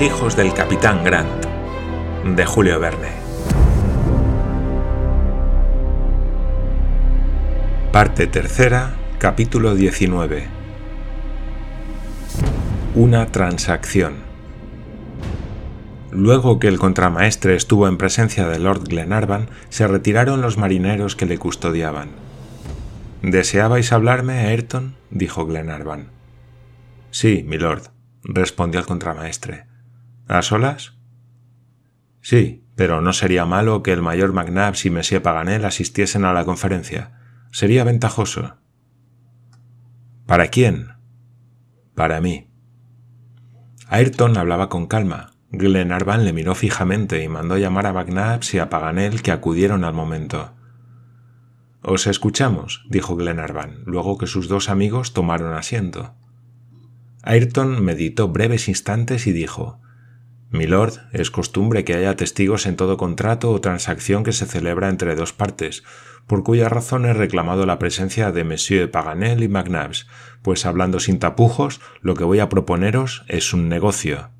[0.00, 1.44] Hijos del capitán Grant,
[2.24, 3.08] de Julio Verne.
[7.90, 10.46] Parte tercera, capítulo 19.
[12.94, 14.18] Una transacción.
[16.12, 21.26] Luego que el contramaestre estuvo en presencia de Lord Glenarvan, se retiraron los marineros que
[21.26, 22.10] le custodiaban.
[23.22, 24.94] ¿Deseabais hablarme, Ayrton?
[25.10, 26.10] dijo Glenarvan.
[27.10, 27.88] Sí, milord,
[28.22, 29.67] respondió el contramaestre.
[30.28, 30.92] ¿A solas?
[32.20, 36.44] Sí, pero no sería malo que el mayor McNabbs y Monsieur Paganel asistiesen a la
[36.44, 37.18] conferencia.
[37.50, 38.58] Sería ventajoso.
[40.26, 40.88] ¿Para quién?
[41.94, 42.50] Para mí.
[43.88, 45.32] Ayrton hablaba con calma.
[45.50, 49.94] Glenarvan le miró fijamente y mandó llamar a McNabbs y a Paganel que acudieron al
[49.94, 50.54] momento.
[51.80, 56.14] Os escuchamos, dijo Glenarvan, luego que sus dos amigos tomaron asiento.
[57.22, 59.80] Ayrton meditó breves instantes y dijo
[60.50, 65.14] Milord, es costumbre que haya testigos en todo contrato o transacción que se celebra entre
[65.14, 65.82] dos partes,
[66.26, 70.06] por cuya razón he reclamado la presencia de Monsieur Paganel y McNabbs,
[70.42, 74.30] pues hablando sin tapujos, lo que voy a proponeros es un negocio.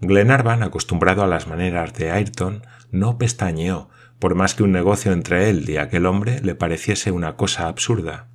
[0.00, 5.50] Glenarvan, acostumbrado a las maneras de Ayrton, no pestañeó, por más que un negocio entre
[5.50, 8.28] él y aquel hombre le pareciese una cosa absurda.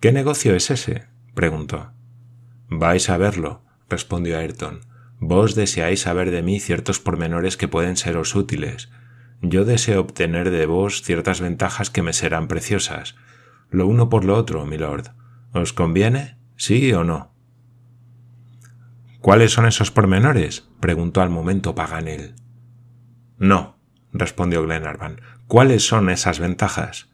[0.00, 1.06] ¿Qué negocio es ese?
[1.34, 1.92] preguntó.
[2.68, 4.80] Vais a verlo, respondió Ayrton.
[5.26, 8.90] Vos deseáis saber de mí ciertos pormenores que pueden seros útiles.
[9.40, 13.16] Yo deseo obtener de vos ciertas ventajas que me serán preciosas.
[13.70, 15.12] Lo uno por lo otro, milord.
[15.54, 16.36] ¿Os conviene?
[16.56, 17.32] ¿Sí o no?
[19.22, 20.68] ¿Cuáles son esos pormenores?
[20.78, 22.34] preguntó al momento Paganel.
[23.38, 23.78] No,
[24.12, 25.22] respondió Glenarvan.
[25.46, 27.08] ¿Cuáles son esas ventajas?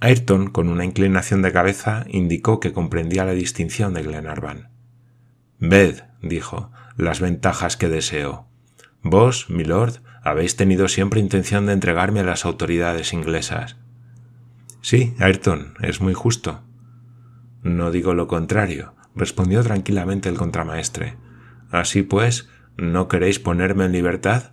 [0.00, 4.70] Ayrton, con una inclinación de cabeza, indicó que comprendía la distinción de Glenarvan.
[5.60, 8.46] Ved, dijo, las ventajas que deseo.
[9.02, 13.76] Vos, milord, habéis tenido siempre intención de entregarme a las autoridades inglesas.
[14.82, 16.62] Sí, Ayrton, es muy justo.
[17.62, 21.16] No digo lo contrario, respondió tranquilamente el contramaestre.
[21.70, 24.52] Así pues, ¿no queréis ponerme en libertad?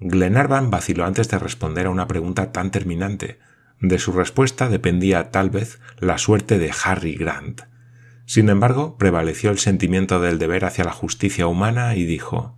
[0.00, 3.38] Glenarvan vaciló antes de responder a una pregunta tan terminante,
[3.80, 7.62] de su respuesta dependía tal vez la suerte de Harry Grant.
[8.30, 12.56] Sin embargo, prevaleció el sentimiento del deber hacia la justicia humana y dijo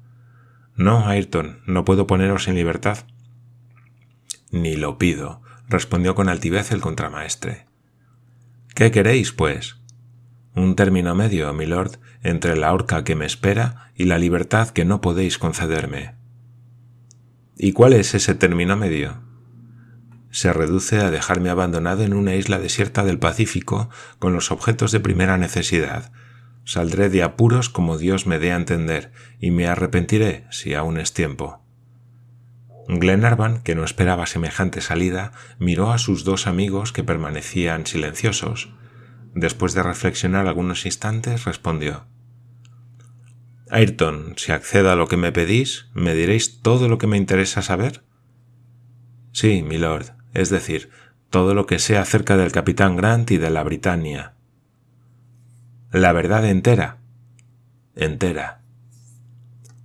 [0.76, 2.98] No, Ayrton, no puedo poneros en libertad.
[4.50, 5.40] Ni lo pido,
[5.70, 7.64] respondió con altivez el contramaestre.
[8.74, 9.78] ¿Qué queréis, pues?
[10.54, 15.00] Un término medio, milord, entre la horca que me espera y la libertad que no
[15.00, 16.16] podéis concederme.
[17.56, 19.22] ¿Y cuál es ese término medio?
[20.32, 24.98] Se reduce a dejarme abandonado en una isla desierta del Pacífico con los objetos de
[24.98, 26.10] primera necesidad.
[26.64, 31.12] Saldré de apuros como Dios me dé a entender, y me arrepentiré si aún es
[31.12, 31.62] tiempo.
[32.88, 38.74] Glenarvan, que no esperaba semejante salida, miró a sus dos amigos que permanecían silenciosos.
[39.34, 42.06] Después de reflexionar algunos instantes, respondió
[43.70, 47.62] Ayrton, si accedo a lo que me pedís, ¿me diréis todo lo que me interesa
[47.62, 48.04] saber?
[49.32, 50.90] Sí, milord, es decir,
[51.30, 54.34] todo lo que sé acerca del capitán Grant y de la Britannia.
[55.90, 56.98] La verdad entera.
[57.94, 58.62] Entera.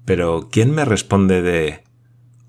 [0.05, 1.83] Pero ¿quién me responde de...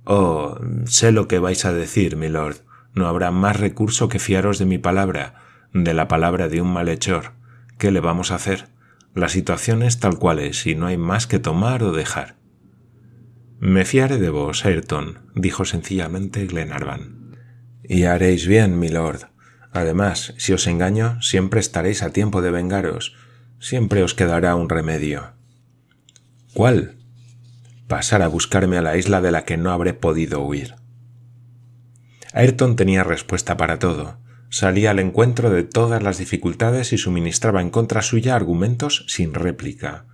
[0.05, 2.59] Oh, sé lo que vais a decir, milord.
[2.95, 5.35] No habrá más recurso que fiaros de mi palabra,
[5.73, 7.33] de la palabra de un malhechor.
[7.79, 8.69] ¿Qué le vamos a hacer?
[9.15, 12.37] La situación es tal cual es y no hay más que tomar o dejar.
[13.61, 17.18] Me fiaré de vos, Ayrton, dijo sencillamente Glenarvan.
[17.89, 19.23] Y haréis bien, milord.
[19.73, 23.17] Además, si os engaño, siempre estaréis a tiempo de vengaros.
[23.59, 25.33] Siempre os quedará un remedio.
[26.53, 26.97] ¿Cuál?
[27.87, 30.75] Pasar a buscarme a la isla de la que no habré podido huir.
[32.35, 34.19] Ayrton tenía respuesta para todo.
[34.51, 40.05] Salía al encuentro de todas las dificultades y suministraba en contra suya argumentos sin réplica.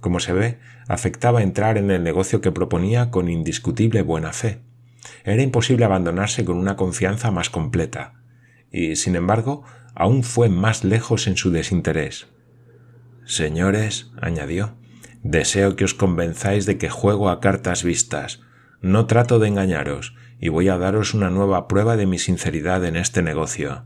[0.00, 4.60] Como se ve, afectaba entrar en el negocio que proponía con indiscutible buena fe.
[5.24, 8.14] Era imposible abandonarse con una confianza más completa,
[8.70, 9.64] y, sin embargo,
[9.94, 12.28] aún fue más lejos en su desinterés.
[13.24, 14.76] Señores, añadió,
[15.22, 18.40] deseo que os convenzáis de que juego a cartas vistas.
[18.80, 22.96] No trato de engañaros, y voy a daros una nueva prueba de mi sinceridad en
[22.96, 23.84] este negocio.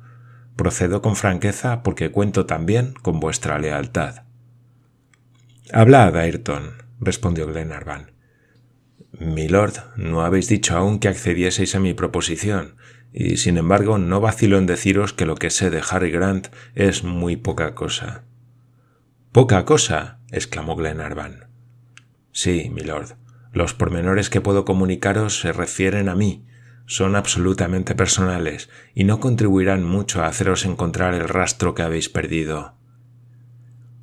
[0.56, 4.24] Procedo con franqueza porque cuento también con vuestra lealtad.
[5.72, 8.12] Hablad, Ayrton, respondió Glenarvan.
[9.24, 12.76] Milord, no habéis dicho aún que accedieseis a mi proposición,
[13.12, 17.04] y sin embargo no vacilo en deciros que lo que sé de Harry Grant es
[17.04, 18.24] muy poca cosa.
[19.30, 20.20] ¿Poca cosa?
[20.30, 21.48] exclamó Glenarvan.
[22.32, 23.16] Sí, milord.
[23.52, 26.46] Los pormenores que puedo comunicaros se refieren a mí,
[26.86, 32.74] son absolutamente personales y no contribuirán mucho a haceros encontrar el rastro que habéis perdido.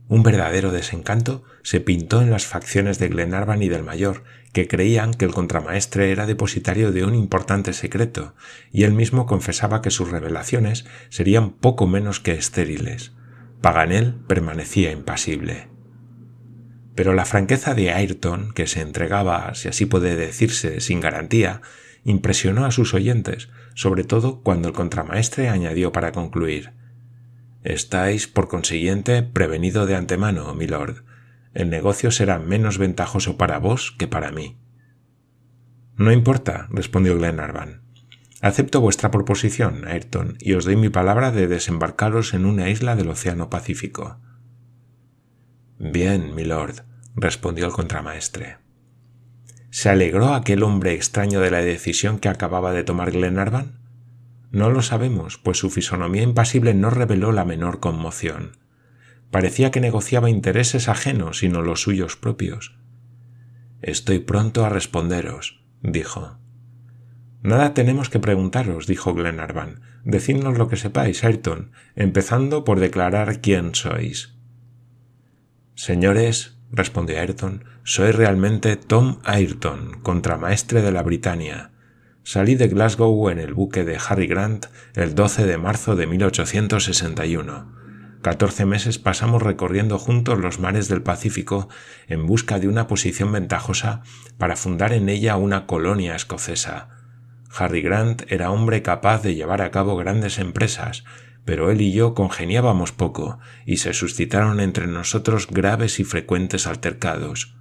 [0.08, 4.24] Un verdadero desencanto se pintó en las facciones de Glenarvan y del mayor,
[4.54, 8.34] que creían que el contramaestre era depositario de un importante secreto,
[8.72, 13.14] y él mismo confesaba que sus revelaciones serían poco menos que estériles.
[13.62, 15.68] Paganel permanecía impasible.
[16.96, 21.62] Pero la franqueza de Ayrton, que se entregaba, si así puede decirse, sin garantía,
[22.04, 26.74] impresionó a sus oyentes, sobre todo cuando el contramaestre añadió para concluir
[27.64, 31.04] Estáis, por consiguiente, prevenido de antemano, milord.
[31.54, 34.58] El negocio será menos ventajoso para vos que para mí.
[35.96, 37.82] No importa, respondió Glenarvan.
[38.42, 43.10] Acepto vuestra proposición, Ayrton, y os doy mi palabra de desembarcaros en una isla del
[43.10, 44.18] Océano Pacífico.
[45.78, 46.86] Bien, milord,
[47.16, 48.58] respondió el contramaestre.
[49.72, 53.80] ¿Se alegró aquel hombre extraño de la decisión que acababa de tomar Glenarvan?
[54.52, 58.58] No lo sabemos, pues su fisonomía impasible no reveló la menor conmoción.
[59.32, 62.78] Parecía que negociaba intereses ajenos y no los suyos propios.
[63.82, 66.38] Estoy pronto a responderos, dijo.
[67.42, 69.82] Nada tenemos que preguntaros, dijo Glenarvan.
[70.04, 74.36] Decidnos lo que sepáis, Ayrton, empezando por declarar quién sois.
[75.76, 81.72] Señores, respondió Ayrton, soy realmente Tom Ayrton, contramaestre de la Britania.
[82.24, 84.66] Salí de Glasgow en el buque de Harry Grant
[84.96, 87.80] el 12 de marzo de 1861.
[88.22, 91.70] Catorce meses pasamos recorriendo juntos los mares del Pacífico
[92.08, 94.02] en busca de una posición ventajosa
[94.38, 96.90] para fundar en ella una colonia escocesa.
[97.58, 101.06] Harry Grant era hombre capaz de llevar a cabo grandes empresas,
[101.46, 107.56] pero él y yo congeniábamos poco y se suscitaron entre nosotros graves y frecuentes altercados.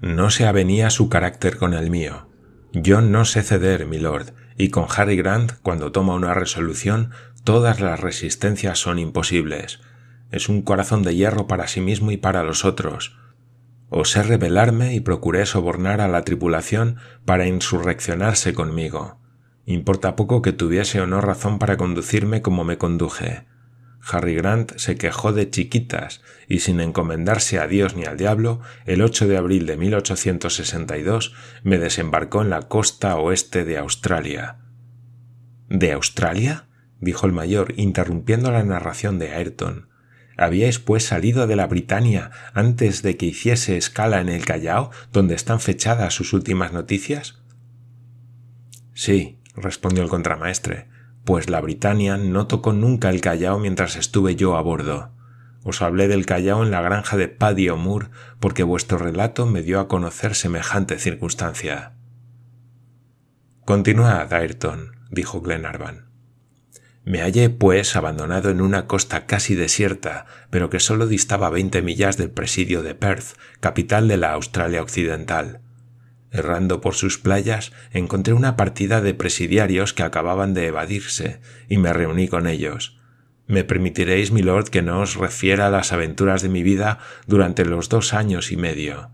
[0.00, 2.28] No se avenía su carácter con el mío.
[2.72, 7.12] Yo no sé ceder, milord, y con Harry Grant, cuando toma una resolución,
[7.44, 9.80] todas las resistencias son imposibles.
[10.30, 13.16] Es un corazón de hierro para sí mismo y para los otros.
[13.88, 19.18] Osé rebelarme y procuré sobornar a la tripulación para insurreccionarse conmigo.
[19.66, 23.46] Importa poco que tuviese o no razón para conducirme como me conduje.
[24.02, 29.02] Harry Grant se quejó de chiquitas y sin encomendarse a Dios ni al diablo, el
[29.02, 34.58] 8 de abril de 1862 me desembarcó en la costa oeste de Australia.
[35.68, 36.66] ¿De Australia?
[37.00, 39.89] dijo el mayor, interrumpiendo la narración de Ayrton.
[40.40, 45.34] ¿Habíais pues salido de la Britania antes de que hiciese escala en el Callao, donde
[45.34, 47.42] están fechadas sus últimas noticias?
[48.94, 50.88] Sí, respondió el contramaestre,
[51.26, 55.12] pues la Britania no tocó nunca el Callao mientras estuve yo a bordo.
[55.62, 58.08] Os hablé del Callao en la granja de Paddy O'Moore
[58.40, 61.92] porque vuestro relato me dio a conocer semejante circunstancia.
[63.66, 66.09] Continuad, Ayrton, dijo Glenarvan.
[67.10, 72.16] Me hallé, pues, abandonado en una costa casi desierta, pero que sólo distaba veinte millas
[72.16, 75.60] del presidio de Perth, capital de la Australia Occidental.
[76.30, 81.92] Errando por sus playas, encontré una partida de presidiarios que acababan de evadirse, y me
[81.92, 83.00] reuní con ellos.
[83.48, 88.14] Me permitiréis, milord, que no os refiera las aventuras de mi vida durante los dos
[88.14, 89.10] años y medio.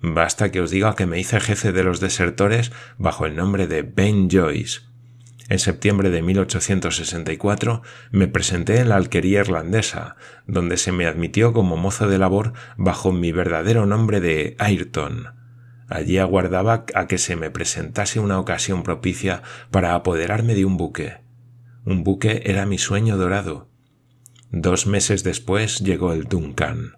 [0.00, 3.82] Basta que os diga que me hice jefe de los desertores bajo el nombre de
[3.82, 4.80] Ben Joyce.
[5.48, 11.76] En septiembre de 1864 me presenté en la alquería irlandesa, donde se me admitió como
[11.76, 15.28] mozo de labor bajo mi verdadero nombre de Ayrton.
[15.88, 21.18] Allí aguardaba a que se me presentase una ocasión propicia para apoderarme de un buque.
[21.84, 23.68] Un buque era mi sueño dorado.
[24.50, 26.96] Dos meses después llegó el Duncan.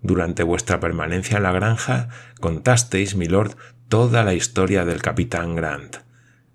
[0.00, 2.08] Durante vuestra permanencia en la granja
[2.40, 3.56] contasteis, milord,
[3.88, 5.98] toda la historia del capitán Grant.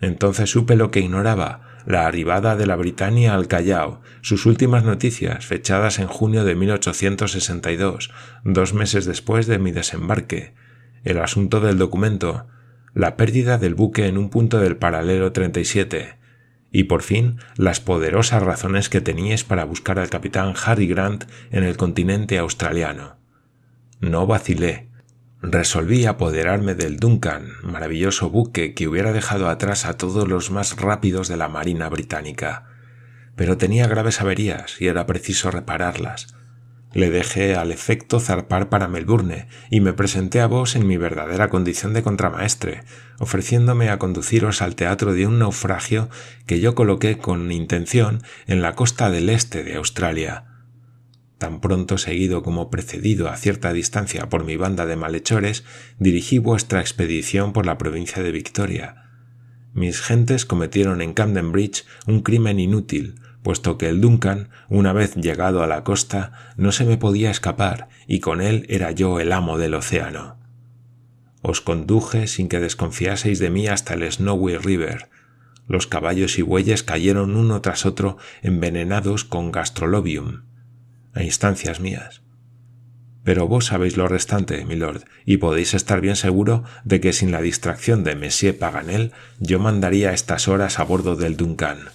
[0.06, 5.48] Entonces supe lo que ignoraba, la arribada de la Britania al Callao, sus últimas noticias,
[5.48, 8.12] fechadas en junio de 1862,
[8.44, 10.54] dos meses después de mi desembarque,
[11.04, 12.46] el asunto del documento,
[12.94, 16.20] la pérdida del buque en un punto del paralelo 37,
[16.72, 21.64] y por fin las poderosas razones que teníais para buscar al capitán Harry Grant en
[21.64, 23.16] el continente australiano.
[24.02, 24.88] No vacilé.
[25.48, 31.28] Resolví apoderarme del Duncan, maravilloso buque que hubiera dejado atrás a todos los más rápidos
[31.28, 32.66] de la Marina británica.
[33.36, 36.36] Pero tenía graves averías y era preciso repararlas,
[36.96, 41.50] le dejé al efecto zarpar para Melbourne y me presenté a vos en mi verdadera
[41.50, 42.84] condición de contramaestre,
[43.20, 46.10] ofreciéndome a conduciros al teatro de un naufragio
[46.48, 50.55] que yo coloqué con intención en la costa del este de Australia.
[51.46, 55.64] Tan pronto seguido como precedido a cierta distancia por mi banda de malhechores,
[56.00, 59.12] dirigí vuestra expedición por la provincia de Victoria.
[59.72, 65.14] Mis gentes cometieron en Camden Bridge un crimen inútil, puesto que el Duncan, una vez
[65.14, 69.32] llegado a la costa, no se me podía escapar, y con él era yo el
[69.32, 70.40] amo del océano.
[71.44, 75.10] Os conduje sin que desconfiaseis de mí hasta el Snowy River.
[75.68, 80.42] Los caballos y bueyes cayeron uno tras otro envenenados con gastrolobium,
[81.16, 82.22] a instancias mías.
[83.24, 87.42] Pero vos sabéis lo restante, milord, y podéis estar bien seguro de que sin la
[87.42, 91.90] distracción de Monsieur Paganel yo mandaría estas horas a bordo del Duncan.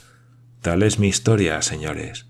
[0.60, 2.26] Tal es mi historia, señores.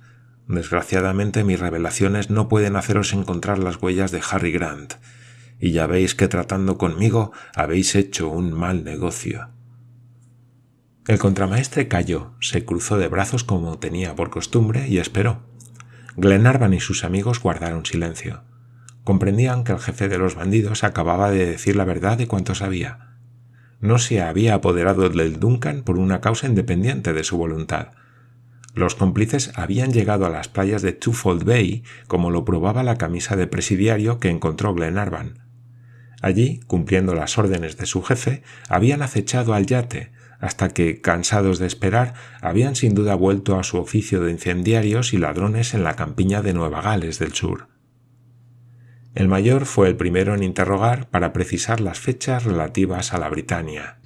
[0.46, 4.94] Desgraciadamente mis revelaciones no pueden haceros encontrar las huellas de Harry Grant,
[5.58, 9.48] y ya veis que tratando conmigo habéis hecho un mal negocio.
[11.06, 15.49] El contramaestre calló, se cruzó de brazos como tenía por costumbre y esperó.
[16.20, 18.42] Glenarvan y sus amigos guardaron silencio.
[19.04, 23.16] Comprendían que el jefe de los bandidos acababa de decir la verdad de cuanto sabía.
[23.80, 27.92] No se había apoderado del Duncan por una causa independiente de su voluntad.
[28.74, 33.34] Los cómplices habían llegado a las playas de Twofold Bay, como lo probaba la camisa
[33.34, 35.38] de presidiario que encontró Glenarvan.
[36.20, 41.66] Allí, cumpliendo las órdenes de su jefe, habían acechado al yate, hasta que, cansados de
[41.66, 46.42] esperar, habían sin duda vuelto a su oficio de incendiarios y ladrones en la campiña
[46.42, 47.68] de Nueva Gales del Sur.
[49.14, 53.98] El mayor fue el primero en interrogar para precisar las fechas relativas a la Britania.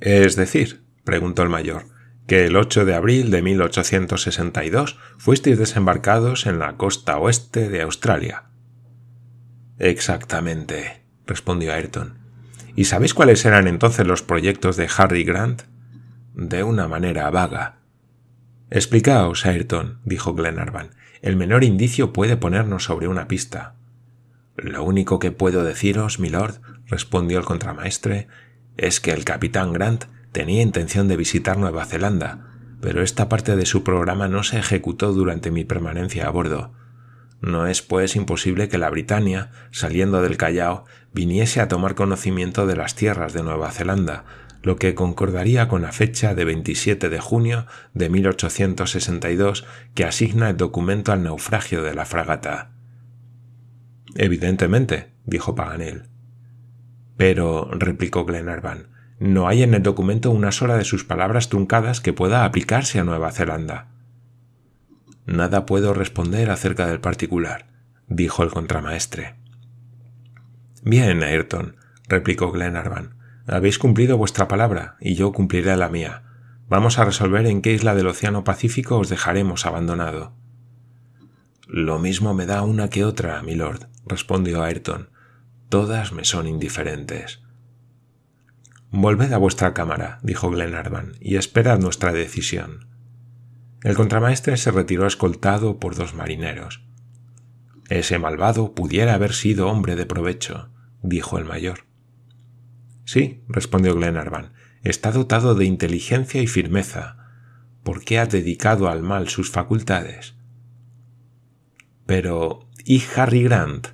[0.00, 1.86] Es decir, preguntó el mayor,
[2.26, 8.44] que el 8 de abril de 1862 fuisteis desembarcados en la costa oeste de Australia.
[9.78, 12.17] Exactamente, respondió Ayrton.
[12.78, 15.62] ¿Y sabéis cuáles eran entonces los proyectos de Harry Grant?
[16.34, 17.80] De una manera vaga.
[18.70, 20.90] Explicaos, Ayrton, dijo Glenarvan.
[21.20, 23.74] El menor indicio puede ponernos sobre una pista.
[24.56, 28.28] Lo único que puedo deciros, milord, respondió el contramaestre,
[28.76, 32.46] es que el capitán Grant tenía intención de visitar Nueva Zelanda,
[32.80, 36.74] pero esta parte de su programa no se ejecutó durante mi permanencia a bordo.
[37.40, 42.76] No es, pues, imposible que la Britania, saliendo del Callao, viniese a tomar conocimiento de
[42.76, 44.24] las tierras de Nueva Zelanda,
[44.62, 50.56] lo que concordaría con la fecha de 27 de junio de 1862 que asigna el
[50.56, 52.70] documento al naufragio de la fragata.
[54.14, 56.08] Evidentemente, dijo Paganel.
[57.16, 58.88] Pero, replicó Glenarvan,
[59.18, 63.04] no hay en el documento una sola de sus palabras truncadas que pueda aplicarse a
[63.04, 63.88] Nueva Zelanda.
[65.26, 67.66] Nada puedo responder acerca del particular,
[68.06, 69.34] dijo el contramaestre.
[70.82, 71.76] Bien, Ayrton,
[72.08, 73.16] replicó Glenarvan.
[73.46, 76.22] Habéis cumplido vuestra palabra y yo cumpliré la mía.
[76.68, 80.34] Vamos a resolver en qué isla del Océano Pacífico os dejaremos abandonado.
[81.66, 85.10] Lo mismo me da una que otra, milord, respondió Ayrton.
[85.68, 87.42] Todas me son indiferentes.
[88.90, 92.86] Volved a vuestra cámara, dijo Glenarvan, y esperad nuestra decisión.
[93.82, 96.87] El contramaestre se retiró escoltado por dos marineros.
[97.88, 100.70] Ese malvado pudiera haber sido hombre de provecho,
[101.02, 101.86] dijo el mayor.
[103.04, 104.52] Sí, respondió Glenarvan,
[104.82, 107.16] está dotado de inteligencia y firmeza.
[107.82, 110.34] ¿Por qué ha dedicado al mal sus facultades?
[112.04, 113.88] Pero, ¿y Harry Grant?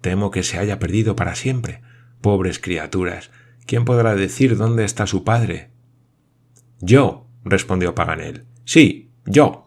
[0.00, 1.82] Temo que se haya perdido para siempre.
[2.20, 3.30] Pobres criaturas,
[3.66, 5.70] ¿quién podrá decir dónde está su padre?
[6.80, 8.46] Yo, respondió Paganel.
[8.64, 9.61] Sí, yo.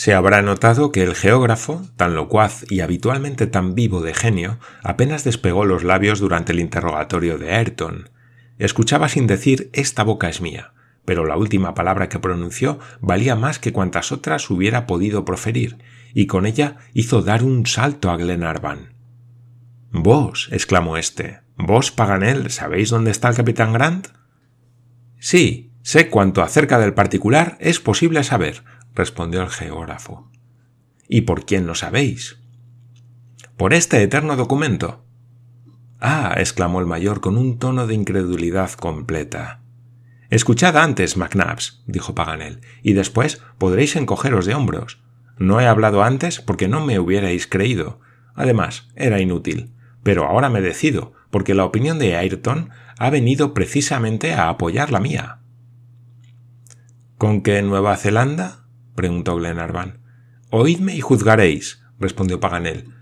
[0.00, 5.24] Se habrá notado que el geógrafo, tan locuaz y habitualmente tan vivo de genio, apenas
[5.24, 8.08] despegó los labios durante el interrogatorio de Ayrton.
[8.56, 10.72] Escuchaba sin decir esta boca es mía,
[11.04, 15.76] pero la última palabra que pronunció valía más que cuantas otras hubiera podido proferir,
[16.14, 18.94] y con ella hizo dar un salto a Glenarvan.
[19.90, 24.08] Vos, exclamó éste, vos, Paganel, ¿sabéis dónde está el capitán Grant?
[25.18, 28.62] Sí, Sé cuanto acerca del particular es posible saber,
[28.94, 30.30] respondió el geógrafo.
[31.08, 32.38] ¿Y por quién lo sabéis?
[33.56, 35.04] Por este eterno documento.
[36.00, 39.60] Ah, exclamó el mayor con un tono de incredulidad completa.
[40.30, 45.02] Escuchad antes, McNabbs, dijo Paganel, y después podréis encogeros de hombros.
[45.38, 48.00] No he hablado antes porque no me hubierais creído.
[48.34, 49.74] Además, era inútil.
[50.02, 55.00] Pero ahora me decido, porque la opinión de Ayrton ha venido precisamente a apoyar la
[55.00, 55.40] mía.
[57.18, 58.64] ¿Con qué Nueva Zelanda?
[58.94, 60.00] Preguntó Glenarvan.
[60.50, 62.94] Oídme y juzgaréis, respondió Paganel.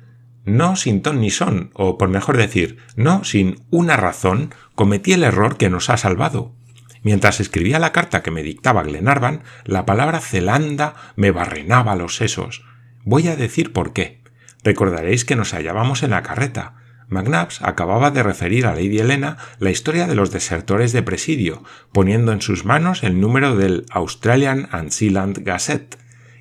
[0.45, 5.25] No sin ton ni son, o por mejor decir, no sin una razón, cometí el
[5.25, 6.55] error que nos ha salvado.
[7.03, 12.65] Mientras escribía la carta que me dictaba Glenarvan, la palabra Zelanda me barrenaba los sesos.
[13.05, 14.23] Voy a decir por qué.
[14.65, 16.75] Recordaréis que nos hallábamos en la carreta.
[17.09, 21.63] McNabbs acababa de referir a Lady Helena la historia de los desertores de presidio,
[21.93, 25.99] poniendo en sus manos el número del Australian and Sealand Gazette,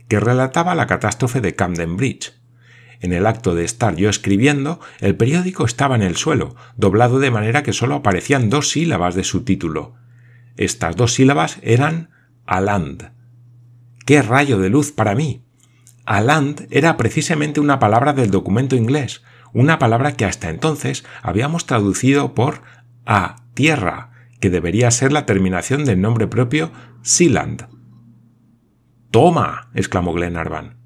[0.08, 2.34] que relataba la catástrofe de Camden Bridge.
[3.00, 7.32] En el acto de estar yo escribiendo, el periódico estaba en el suelo, doblado de
[7.32, 9.96] manera que sólo aparecían dos sílabas de su título.
[10.58, 12.10] Estas dos sílabas eran
[12.46, 13.12] Aland.
[14.06, 15.44] ¡Qué rayo de luz para mí!
[16.06, 19.22] Aland era precisamente una palabra del documento inglés,
[19.54, 22.62] una palabra que hasta entonces habíamos traducido por
[23.06, 27.68] a tierra, que debería ser la terminación del nombre propio Sealand.
[29.12, 29.70] Toma.
[29.74, 30.78] exclamó Glenarvan.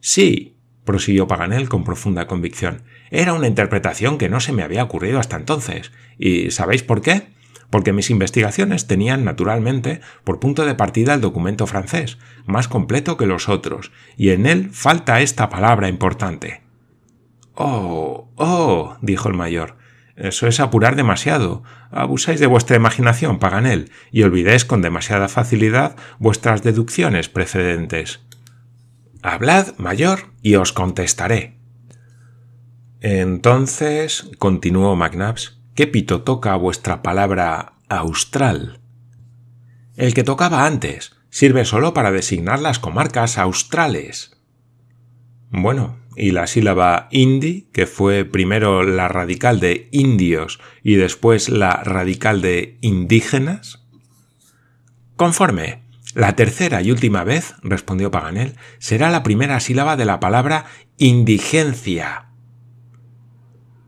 [0.00, 2.84] Sí, prosiguió Paganel con profunda convicción.
[3.10, 5.92] Era una interpretación que no se me había ocurrido hasta entonces.
[6.18, 7.34] ¿Y sabéis por qué?
[7.70, 13.26] Porque mis investigaciones tenían, naturalmente, por punto de partida el documento francés, más completo que
[13.26, 16.65] los otros, y en él falta esta palabra importante.
[17.56, 19.78] Oh, oh, dijo el mayor.
[20.14, 21.62] Eso es apurar demasiado.
[21.90, 28.20] Abusáis de vuestra imaginación, Paganel, y olvidáis con demasiada facilidad vuestras deducciones precedentes.
[29.22, 31.56] Hablad, mayor, y os contestaré.
[33.00, 38.80] Entonces, continuó McNabbs, ¿qué pito toca vuestra palabra austral?
[39.96, 41.12] El que tocaba antes.
[41.30, 44.38] Sirve solo para designar las comarcas australes.
[45.50, 51.82] Bueno, y la sílaba indi, que fue primero la radical de indios y después la
[51.84, 53.86] radical de indígenas?
[55.16, 55.84] Conforme.
[56.14, 60.64] La tercera y última vez, respondió Paganel, será la primera sílaba de la palabra
[60.96, 62.30] indigencia.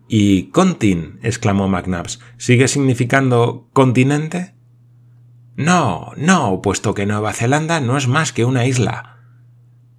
[0.09, 1.19] ¿Y contin?
[1.23, 2.21] exclamó McNabbs.
[2.37, 4.55] ¿Sigue significando continente?
[5.57, 9.19] No, no, puesto que Nueva Zelanda no es más que una isla.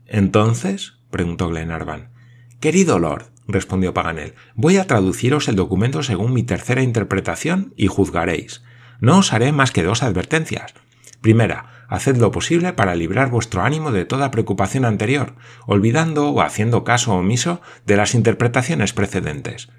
[0.05, 2.11] Entonces, preguntó Glenarvan,
[2.59, 8.63] Querido Lord, respondió Paganel, voy a traduciros el documento según mi tercera interpretación y juzgaréis.
[8.99, 10.73] No os haré más que dos advertencias.
[11.21, 15.35] Primera, haced lo posible para librar vuestro ánimo de toda preocupación anterior,
[15.67, 19.69] olvidando o haciendo caso omiso de las interpretaciones precedentes.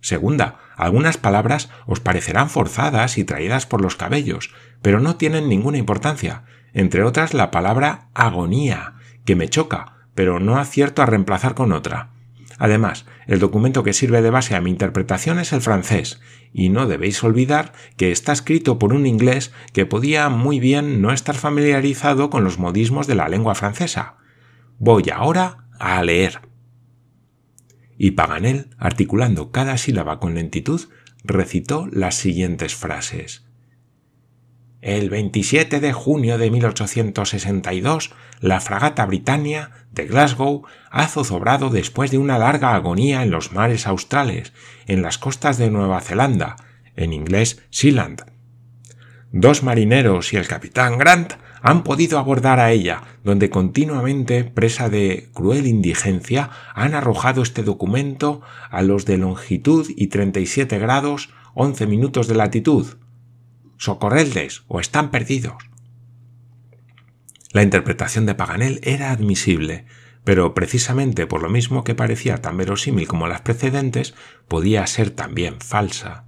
[0.00, 5.78] Segunda, algunas palabras os parecerán forzadas y traídas por los cabellos, pero no tienen ninguna
[5.78, 11.72] importancia, entre otras la palabra agonía, que me choca, pero no acierto a reemplazar con
[11.72, 12.10] otra.
[12.58, 16.20] Además, el documento que sirve de base a mi interpretación es el francés,
[16.52, 21.12] y no debéis olvidar que está escrito por un inglés que podía muy bien no
[21.12, 24.16] estar familiarizado con los modismos de la lengua francesa.
[24.78, 26.40] Voy ahora a leer.
[27.96, 30.82] Y Paganel, articulando cada sílaba con lentitud,
[31.24, 33.47] recitó las siguientes frases.
[34.80, 42.18] El 27 de junio de 1862, la fragata Britannia de Glasgow ha zozobrado después de
[42.18, 44.52] una larga agonía en los mares australes,
[44.86, 46.54] en las costas de Nueva Zelanda,
[46.94, 48.22] en inglés Sealand.
[49.32, 55.28] Dos marineros y el capitán Grant han podido abordar a ella, donde continuamente, presa de
[55.34, 62.28] cruel indigencia, han arrojado este documento a los de longitud y 37 grados 11 minutos
[62.28, 62.86] de latitud,
[63.78, 65.56] socorredles o están perdidos.
[67.52, 69.86] La interpretación de Paganel era admisible,
[70.24, 74.14] pero precisamente por lo mismo que parecía tan verosímil como las precedentes,
[74.46, 76.26] podía ser también falsa.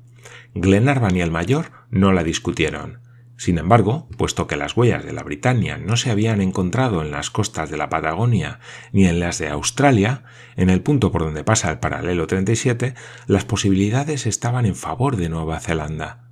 [0.55, 3.01] Glenarvan y el mayor no la discutieron.
[3.37, 7.31] Sin embargo, puesto que las huellas de la Britania no se habían encontrado en las
[7.31, 8.61] costas de la Patagonia
[8.93, 10.25] ni en las de Australia,
[10.57, 12.95] en el punto por donde pasa el paralelo 37,
[13.27, 16.30] las posibilidades estaban en favor de Nueva Zelanda.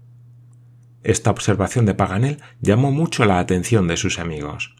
[1.02, 4.74] Esta observación de Paganel llamó mucho la atención de sus amigos.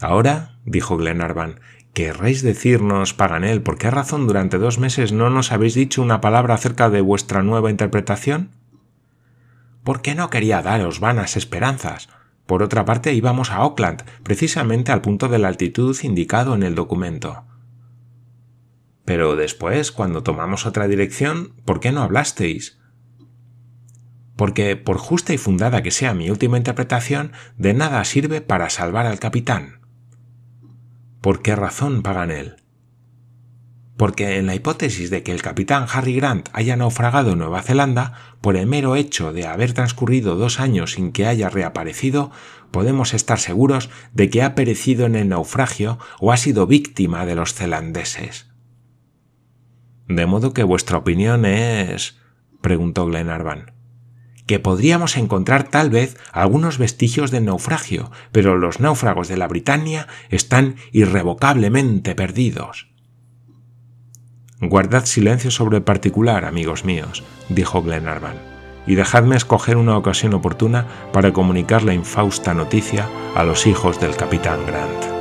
[0.00, 1.60] Ahora, dijo Glenarvan,
[1.92, 6.54] ¿querréis decirnos, Paganel, por qué razón durante dos meses no nos habéis dicho una palabra
[6.54, 8.50] acerca de vuestra nueva interpretación?
[9.84, 12.08] Porque no quería daros vanas esperanzas.
[12.46, 16.74] Por otra parte, íbamos a Auckland, precisamente al punto de la altitud indicado en el
[16.74, 17.44] documento.
[19.04, 22.77] Pero después, cuando tomamos otra dirección, ¿por qué no hablasteis?
[24.38, 29.04] Porque por justa y fundada que sea mi última interpretación, de nada sirve para salvar
[29.04, 29.80] al capitán.
[31.20, 32.54] ¿Por qué razón, Paganel?
[33.96, 38.36] Porque en la hipótesis de que el capitán Harry Grant haya naufragado en Nueva Zelanda,
[38.40, 42.30] por el mero hecho de haber transcurrido dos años sin que haya reaparecido,
[42.70, 47.34] podemos estar seguros de que ha perecido en el naufragio o ha sido víctima de
[47.34, 48.52] los zelandeses.
[50.06, 52.20] De modo que vuestra opinión es...
[52.60, 53.77] preguntó Glenarvan
[54.48, 60.08] que podríamos encontrar tal vez algunos vestigios del naufragio, pero los náufragos de la Britania
[60.30, 62.88] están irrevocablemente perdidos.
[64.60, 68.36] Guardad silencio sobre el particular, amigos míos, dijo Glenarvan,
[68.86, 73.06] y dejadme escoger una ocasión oportuna para comunicar la infausta noticia
[73.36, 75.17] a los hijos del capitán Grant.